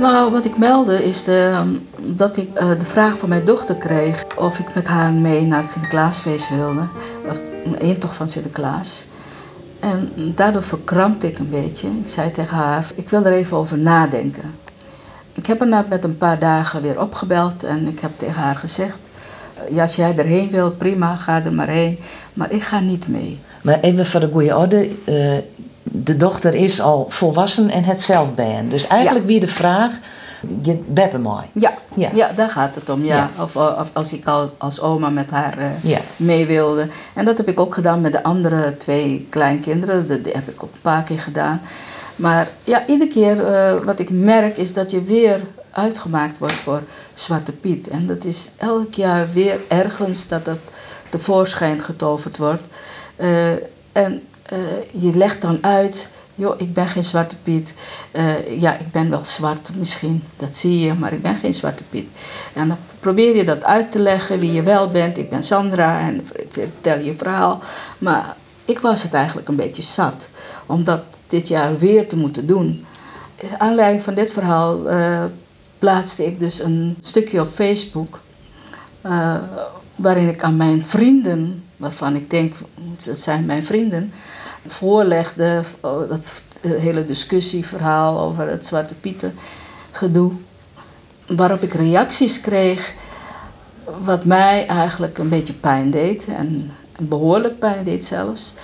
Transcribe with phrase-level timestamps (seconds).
[0.00, 1.64] Nou, wat ik meldde is de,
[1.98, 5.58] dat ik uh, de vraag van mijn dochter kreeg of ik met haar mee naar
[5.58, 6.80] het Sinterklaasfeest wilde.
[7.28, 9.06] Of een intocht van Sinterklaas.
[9.80, 11.88] En daardoor verkrampte ik een beetje.
[11.88, 14.54] Ik zei tegen haar, ik wil er even over nadenken.
[15.32, 18.98] Ik heb haar met een paar dagen weer opgebeld en ik heb tegen haar gezegd...
[19.70, 21.98] Ja, als jij erheen wil, prima, ga er maar heen.
[22.32, 23.38] Maar ik ga niet mee.
[23.62, 24.90] Maar even voor de goede orde.
[25.04, 25.36] Uh,
[25.82, 28.70] de dochter is al volwassen en het zelf ben.
[28.70, 29.32] Dus eigenlijk ja.
[29.32, 29.92] weer de vraag,
[30.62, 31.44] je beppe mooi.
[31.52, 32.10] Ja, ja.
[32.14, 33.04] ja, daar gaat het om.
[33.04, 33.30] Ja.
[33.38, 36.88] Of, of, als ik al als oma met haar uh, mee wilde.
[37.14, 40.06] En dat heb ik ook gedaan met de andere twee kleinkinderen.
[40.06, 41.60] Dat heb ik ook een paar keer gedaan.
[42.16, 46.82] Maar ja, iedere keer uh, wat ik merk is dat je weer uitgemaakt wordt voor
[47.12, 47.88] Zwarte Piet.
[47.88, 50.58] En dat is elk jaar weer ergens dat dat
[51.08, 52.62] tevoorschijn getoverd wordt.
[53.16, 53.50] Uh,
[53.92, 54.22] en
[54.92, 57.74] je legt dan uit, joh, ik ben geen Zwarte Piet.
[58.12, 61.82] Uh, ja, ik ben wel zwart misschien, dat zie je, maar ik ben geen Zwarte
[61.90, 62.08] Piet.
[62.52, 65.18] En dan probeer je dat uit te leggen wie je wel bent.
[65.18, 67.60] Ik ben Sandra en ik vertel je verhaal.
[67.98, 70.28] Maar ik was het eigenlijk een beetje zat
[70.66, 72.86] om dat dit jaar weer te moeten doen.
[73.58, 75.24] Aanleiding van dit verhaal uh,
[75.78, 78.20] plaatste ik dus een stukje op Facebook.
[80.00, 82.54] Waarin ik aan mijn vrienden, waarvan ik denk
[83.04, 84.12] dat zijn mijn vrienden,
[84.66, 89.34] voorlegde oh, dat hele discussieverhaal over het Zwarte Pieten
[89.90, 90.32] gedoe.
[91.26, 92.94] Waarop ik reacties kreeg
[94.04, 98.54] wat mij eigenlijk een beetje pijn deed en behoorlijk pijn deed zelfs.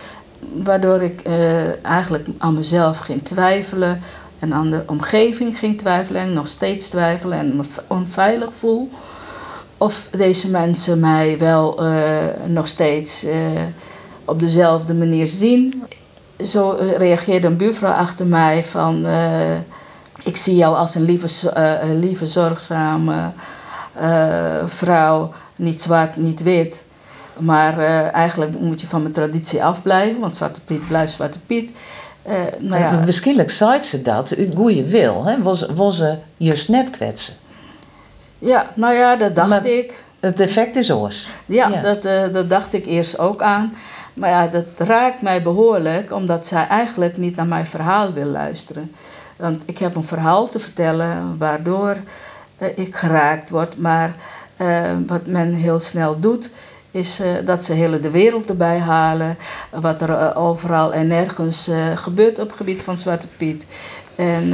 [0.63, 4.01] Waardoor ik uh, eigenlijk aan mezelf ging twijfelen
[4.39, 8.91] en aan de omgeving ging twijfelen en nog steeds twijfelen en me onveilig voel.
[9.79, 11.97] Of deze mensen mij wel uh,
[12.47, 13.33] nog steeds uh,
[14.25, 15.83] op dezelfde manier zien.
[16.45, 19.07] Zo reageerde een buurvrouw achter mij van...
[20.23, 21.53] ik zie jou als een lieve,
[21.93, 23.33] lieve zorgzame
[24.67, 26.83] vrouw, niet zwart, niet wit.
[27.39, 27.79] Maar
[28.13, 31.73] eigenlijk moet je van mijn traditie afblijven, want Zwarte Piet blijft Zwarte Piet.
[32.29, 33.05] Uh, nou ja.
[33.05, 35.43] Waarschijnlijk zei ze dat, het goede wil, hè?
[35.43, 37.35] Was, ze juist net kwetsen.
[38.39, 40.05] Ja, nou ja, dat dacht ik.
[40.21, 41.27] Het effect is oors.
[41.47, 43.77] Ja, Dat, uh, dat dacht ik eerst ook aan.
[44.15, 48.93] Maar ja, dat raakt mij behoorlijk, omdat zij eigenlijk niet naar mijn verhaal wil luisteren.
[49.37, 51.97] Want ik heb een verhaal te vertellen waardoor
[52.59, 53.79] uh, ik geraakt word.
[53.79, 54.15] Maar
[55.07, 56.51] wat men heel snel doet,
[56.91, 59.39] is uh, dat ze heel de wereld erbij halen.
[59.71, 63.67] Wat er overal en nergens gebeurt op het gebied van Zwarte Piet.
[64.17, 64.51] En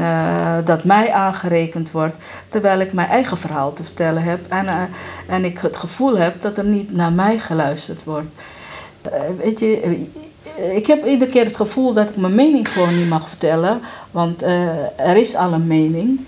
[0.64, 2.16] dat mij aangerekend wordt,
[2.48, 4.40] terwijl ik mijn eigen verhaal te vertellen heb.
[4.48, 4.66] En,
[5.26, 8.28] en ik het gevoel heb dat er niet naar mij geluisterd wordt.
[9.38, 10.06] weet je,
[10.74, 13.80] ik heb iedere keer het gevoel dat ik mijn mening gewoon niet mag vertellen.
[14.10, 14.42] Want
[14.96, 16.20] er is al een mening.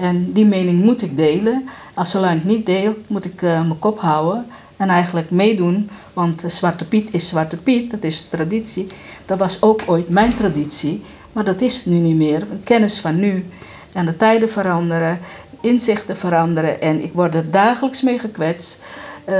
[0.00, 1.68] en die mening moet ik delen.
[1.94, 4.46] Als zolang ik niet deel, moet ik mijn kop houden
[4.76, 5.90] en eigenlijk meedoen.
[6.12, 8.86] Want Zwarte Piet is Zwarte Piet, dat is traditie.
[9.26, 11.02] Dat was ook ooit mijn traditie,
[11.32, 12.46] maar dat is nu niet meer.
[12.64, 13.46] Kennis van nu
[13.92, 15.18] en de tijden veranderen,
[15.60, 18.82] inzichten veranderen en ik word er dagelijks mee gekwetst.
[19.28, 19.36] Uh,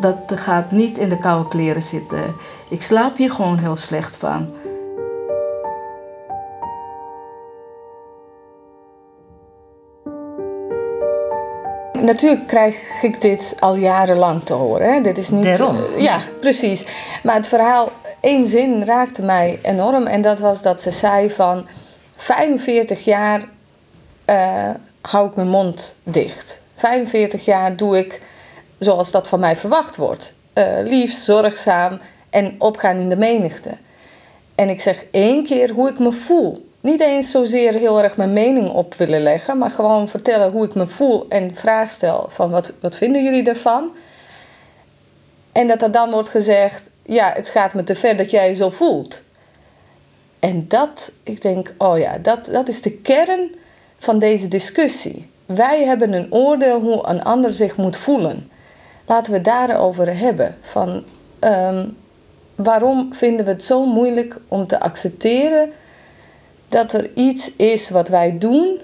[0.00, 2.34] dat gaat niet in de koude kleren zitten.
[2.68, 4.48] Ik slaap hier gewoon heel slecht van.
[12.02, 14.92] Natuurlijk krijg ik dit al jarenlang te horen.
[14.92, 15.00] Hè.
[15.00, 15.44] Dit is niet.
[15.44, 16.84] Uh, ja, precies.
[17.22, 20.06] Maar het verhaal, één zin raakte mij enorm.
[20.06, 21.66] En dat was dat ze zei van
[22.16, 23.44] 45 jaar
[24.26, 26.60] uh, hou ik mijn mond dicht.
[26.76, 28.22] 45 jaar doe ik
[28.78, 30.34] zoals dat van mij verwacht wordt.
[30.54, 32.00] Uh, lief, zorgzaam
[32.30, 33.70] en opgaan in de menigte.
[34.54, 38.32] En ik zeg één keer hoe ik me voel niet eens zozeer heel erg mijn
[38.32, 42.50] mening op willen leggen, maar gewoon vertellen hoe ik me voel en vraag stel van
[42.50, 43.90] wat, wat vinden jullie ervan?
[45.52, 48.54] En dat er dan wordt gezegd, ja, het gaat me te ver dat jij je
[48.54, 49.22] zo voelt.
[50.38, 53.54] En dat, ik denk, oh ja, dat, dat is de kern
[53.98, 55.30] van deze discussie.
[55.46, 58.50] Wij hebben een oordeel hoe een ander zich moet voelen.
[59.06, 60.56] Laten we daarover hebben.
[60.62, 61.04] Van,
[61.40, 61.96] um,
[62.54, 65.72] waarom vinden we het zo moeilijk om te accepteren
[66.70, 68.80] dat er iets is wat wij doen,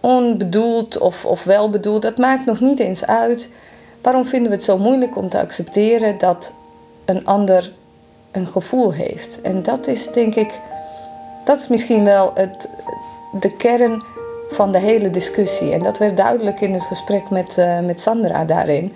[0.00, 3.50] onbedoeld of, of wel bedoeld, dat maakt nog niet eens uit.
[4.02, 6.54] Waarom vinden we het zo moeilijk om te accepteren dat
[7.04, 7.72] een ander
[8.30, 9.40] een gevoel heeft?
[9.40, 10.50] En dat is denk ik,
[11.44, 12.68] dat is misschien wel het,
[13.40, 14.02] de kern
[14.50, 15.72] van de hele discussie.
[15.72, 18.92] En dat werd duidelijk in het gesprek met, uh, met Sandra daarin.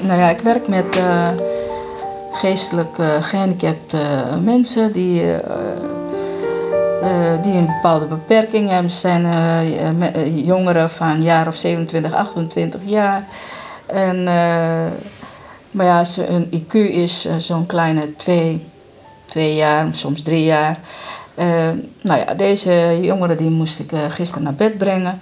[0.00, 1.00] Nou ja, ik werk met
[2.32, 3.98] geestelijk gehandicapte
[4.42, 5.22] mensen die,
[7.42, 8.90] die een bepaalde beperking hebben.
[8.90, 13.24] Ze zijn jongeren van jaar of 27, 28 jaar.
[13.86, 14.24] En,
[15.70, 18.66] maar ja, hun IQ is zo'n kleine twee,
[19.24, 20.78] twee jaar, soms drie jaar.
[22.00, 25.20] Nou ja, deze jongere die moest ik gisteren naar bed brengen.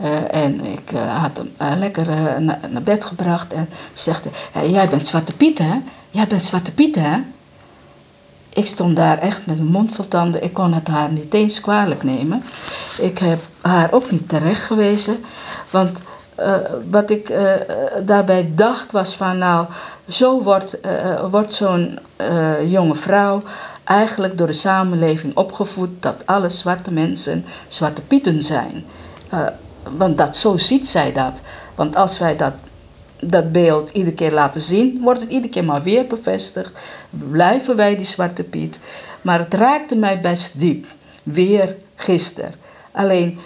[0.00, 0.90] Uh, en ik
[1.20, 2.06] had hem lekker
[2.40, 3.52] na, naar bed gebracht.
[3.52, 4.26] En ze zegt,
[4.70, 5.80] jij bent Zwarte Piet hè?
[6.10, 7.18] Jij bent Zwarte Piet hè?
[8.48, 10.42] Ik stond daar echt met mijn mond vol tanden.
[10.42, 12.42] Ik kon het haar niet eens kwalijk nemen.
[12.98, 15.24] Ik heb haar ook niet terecht gewezen.
[15.70, 16.02] Want
[16.90, 17.34] wat ik
[18.04, 19.66] daarbij dacht was van nou,
[20.08, 20.78] zo wordt,
[21.30, 21.98] wordt zo'n
[22.66, 23.42] jonge vrouw
[23.84, 28.84] eigenlijk door de samenleving opgevoed dat alle zwarte mensen zwarte pieten zijn.
[29.34, 29.46] Uh,
[29.96, 31.40] want dat, zo ziet zij dat.
[31.74, 32.52] Want als wij dat,
[33.20, 36.70] dat beeld iedere keer laten zien, wordt het iedere keer maar weer bevestigd.
[37.10, 38.80] Blijven wij die zwarte piet.
[39.22, 40.86] Maar het raakte mij best diep.
[41.22, 42.52] Weer gisteren.
[42.90, 43.38] Alleen.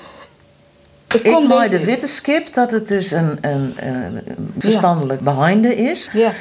[1.09, 1.69] Ik, ik deze...
[1.69, 4.23] de witte skip dat het dus een, een, een
[4.59, 5.35] verstandelijk ja.
[5.35, 6.09] behinde is.
[6.13, 6.33] Ja.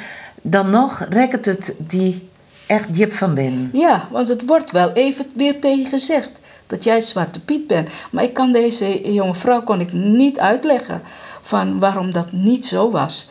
[0.42, 2.28] Dan nog rekt het die
[2.66, 3.70] echt Jip van Ben.
[3.72, 6.30] Ja, want het wordt wel even weer tegen gezegd
[6.70, 7.88] dat jij Zwarte Piet bent.
[8.10, 11.02] Maar ik kan deze jonge vrouw kon ik niet uitleggen
[11.42, 13.28] van waarom dat niet zo was.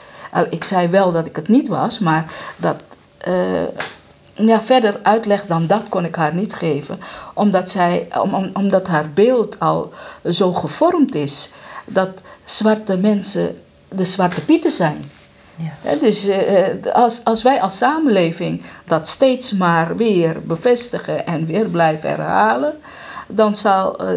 [0.49, 2.75] Ik zei wel dat ik het niet was, maar dat.
[3.27, 3.61] Uh,
[4.47, 6.99] ja, verder uitleg dan dat kon ik haar niet geven,
[7.33, 9.93] omdat, zij, om, omdat haar beeld al
[10.31, 11.51] zo gevormd is
[11.85, 15.11] dat zwarte mensen de zwarte pieten zijn.
[15.55, 15.95] Ja.
[15.95, 16.35] dus uh,
[16.93, 22.79] als, als wij als samenleving dat steeds maar weer bevestigen en weer blijven herhalen,
[23.29, 24.09] dan zal, uh,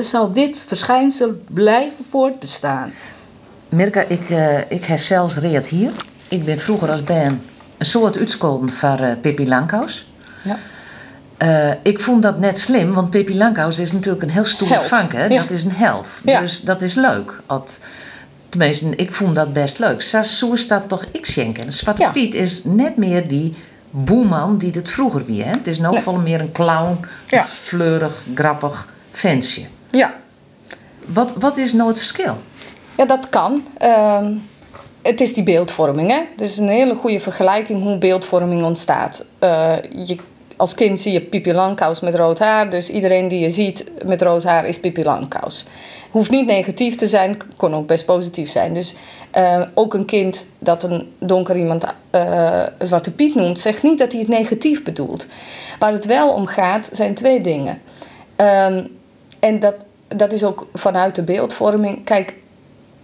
[0.00, 2.92] zal dit verschijnsel blijven voortbestaan.
[3.68, 5.92] Mirka, ik, uh, ik heb zelfs reed hier.
[6.28, 7.42] Ik ben vroeger als ben
[7.78, 10.10] een soort uitscholden van uh, Pippi Lankhuis.
[10.44, 10.58] Ja.
[11.38, 15.12] Uh, ik vond dat net slim, want Pippi Lankhuis is natuurlijk een heel stoer vank.
[15.12, 15.28] Ja.
[15.28, 16.22] Dat is een held.
[16.24, 16.40] Ja.
[16.40, 17.40] Dus dat is leuk.
[17.46, 17.78] Als,
[18.52, 20.02] Tenminste, ik vond dat best leuk.
[20.52, 21.72] Is dat toch ik schenken.
[21.72, 23.54] Zwarte Piet is net meer die
[23.94, 25.42] boeman die het vroeger wie.
[25.42, 25.50] Hè?
[25.50, 29.62] Het is nou veel meer een clown, een fleurig, grappig vensje.
[29.90, 30.14] Ja.
[31.04, 32.36] Wat, wat is nou het verschil?
[32.94, 33.66] Ja, dat kan.
[33.78, 34.34] Ehm,
[35.02, 36.10] het is die beeldvorming.
[36.10, 36.20] Hè?
[36.36, 39.24] Dus een hele goede vergelijking hoe beeldvorming ontstaat.
[39.40, 40.16] Uh, je,
[40.56, 42.70] als kind zie je Pipi Langkous met rood haar.
[42.70, 45.64] Dus iedereen die je ziet met rood haar is Pipi Langkous
[46.12, 48.74] hoeft niet negatief te zijn, kon ook best positief zijn.
[48.74, 48.94] Dus
[49.36, 51.84] uh, ook een kind dat een donker iemand
[52.14, 55.26] uh, Zwarte Piet noemt, zegt niet dat hij het negatief bedoelt.
[55.78, 57.80] Waar het wel om gaat, zijn twee dingen.
[58.36, 58.98] Um,
[59.40, 59.74] en dat,
[60.08, 62.04] dat is ook vanuit de beeldvorming.
[62.04, 62.34] Kijk,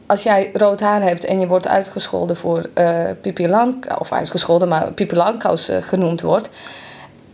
[0.06, 4.68] als jij rood haar hebt en je wordt uitgescholden voor uh, Pipi Lang, of uitgescholden,
[4.68, 6.50] maar Pipi Langkous genoemd wordt,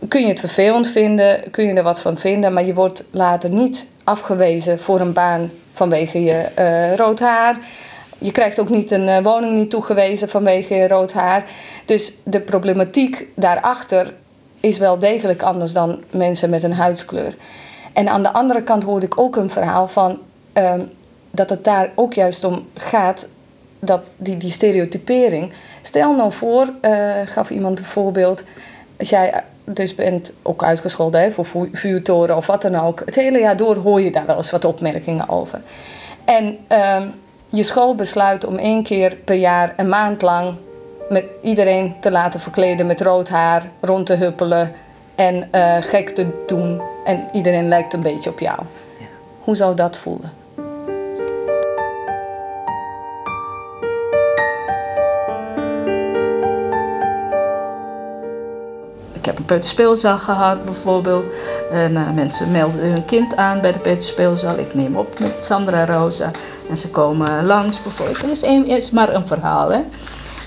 [0.07, 3.49] kun je het vervelend vinden, kun je er wat van vinden, maar je wordt later
[3.49, 7.57] niet afgewezen voor een baan vanwege je uh, rood haar.
[8.17, 11.45] Je krijgt ook niet een uh, woning niet toegewezen vanwege je rood haar.
[11.85, 14.13] Dus de problematiek daarachter
[14.59, 17.35] is wel degelijk anders dan mensen met een huidskleur.
[17.93, 20.19] En aan de andere kant hoorde ik ook een verhaal van
[20.53, 20.73] uh,
[21.31, 23.27] dat het daar ook juist om gaat,
[23.79, 25.53] dat die, die stereotypering.
[25.81, 28.43] Stel nou voor, uh, gaf iemand een voorbeeld,
[28.97, 33.01] als jij dus bent ook uitgescholden hè, voor vuurtoren of wat dan ook.
[33.05, 35.61] Het hele jaar door hoor je daar wel eens wat opmerkingen over.
[36.25, 37.01] En uh,
[37.49, 40.55] je school besluit om één keer per jaar een maand lang
[41.09, 44.71] met iedereen te laten verkleden met rood haar, rond te huppelen
[45.15, 46.81] en uh, gek te doen.
[47.05, 48.59] En iedereen lijkt een beetje op jou.
[48.99, 49.05] Ja.
[49.39, 50.44] Hoe zou dat voelen?
[59.35, 61.25] Heb een peuterspeelzaal gehad bijvoorbeeld.
[61.71, 64.57] En uh, mensen melden hun kind aan bij de peuterspeelzaal.
[64.57, 66.31] Ik neem op met Sandra Rosa.
[66.69, 68.21] En ze komen langs bijvoorbeeld.
[68.21, 69.71] Het is, is maar een verhaal.
[69.71, 69.79] Hè.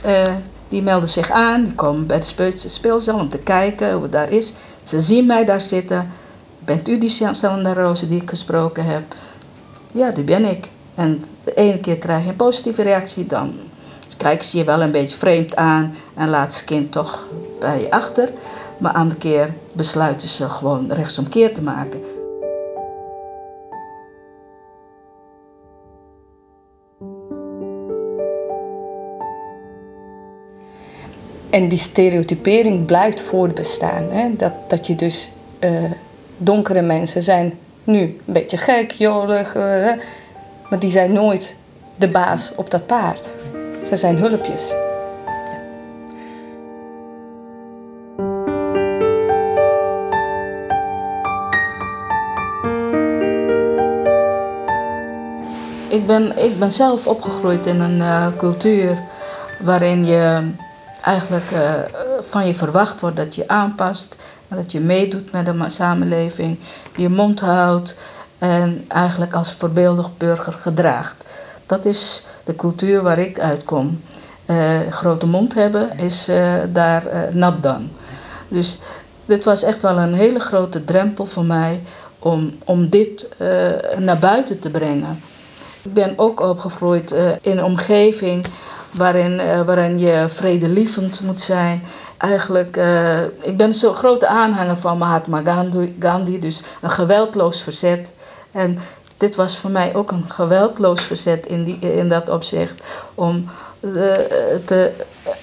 [0.06, 0.34] Uh,
[0.68, 1.64] die melden zich aan.
[1.64, 4.52] Die komen bij de peuterspeelzaal om te kijken hoe het daar is.
[4.82, 6.10] Ze zien mij daar zitten.
[6.58, 9.02] Bent u die Sandra Rosa die ik gesproken heb?
[9.92, 10.68] Ja, die ben ik.
[10.94, 13.26] En de ene keer krijg je een positieve reactie.
[13.26, 13.54] Dan
[14.16, 15.94] kijken ze je wel een beetje vreemd aan.
[16.14, 17.24] En laat het kind toch
[17.60, 18.30] bij je achter.
[18.78, 22.00] Maar aan de keer besluiten ze gewoon rechtsomkeer te maken.
[31.50, 34.10] En die stereotypering blijft voortbestaan.
[34.10, 34.36] Hè?
[34.36, 35.70] Dat, dat je dus uh,
[36.36, 39.62] donkere mensen zijn nu een beetje gek, jolig, uh,
[40.70, 41.56] maar die zijn nooit
[41.96, 43.30] de baas op dat paard.
[43.88, 44.74] Ze zijn hulpjes.
[55.88, 58.98] Ik ben, ik ben zelf opgegroeid in een cultuur
[59.60, 60.50] waarin je
[61.02, 61.44] eigenlijk
[62.28, 64.16] van je verwacht wordt dat je aanpast,
[64.48, 66.58] dat je meedoet met de samenleving,
[66.96, 67.96] je mond houdt
[68.38, 71.24] en eigenlijk als voorbeeldig burger gedraagt.
[71.66, 74.02] Dat is de cultuur waar ik uitkom.
[74.46, 76.28] Uh, grote mond hebben is
[76.72, 77.90] daar nat dan.
[78.48, 78.78] Dus
[79.26, 81.80] dit was echt wel een hele grote drempel voor mij
[82.18, 83.28] om, om dit
[83.98, 85.20] naar buiten te brengen.
[85.88, 88.46] Ik ben ook opgegroeid in een omgeving
[88.90, 91.82] waarin, waarin je vredelievend moet zijn.
[92.16, 92.80] Eigenlijk,
[93.42, 95.42] ik ben zo'n grote aanhanger van Mahatma
[95.98, 98.12] Gandhi, dus een geweldloos verzet.
[98.50, 98.78] En
[99.16, 102.80] dit was voor mij ook een geweldloos verzet in, die, in dat opzicht.
[103.14, 104.90] Om de,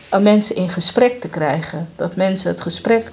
[0.09, 1.89] eh, mensen in gesprek te krijgen.
[1.95, 3.11] Dat mensen het gesprek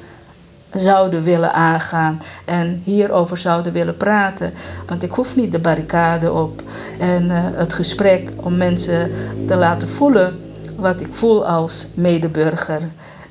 [0.74, 4.52] zouden willen aangaan en hierover zouden willen praten.
[4.86, 6.62] Want ik hoef niet de barricade op
[6.98, 9.10] en uh, het gesprek om mensen
[9.46, 10.40] te laten voelen
[10.76, 12.80] wat ik voel als medeburger,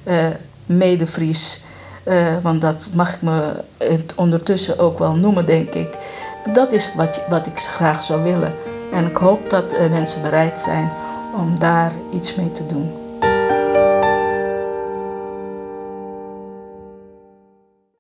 [0.04, 0.16] uh,
[0.66, 1.64] medefries.
[2.08, 3.52] Uh, want dat mag ik me
[4.16, 5.98] ondertussen ook wel noemen, denk ik.
[6.54, 8.54] Dat is wat, wat ik graag zou willen.
[8.94, 10.92] En ik hoop dat mensen bereid zijn
[11.38, 13.01] om daar iets mee te doen.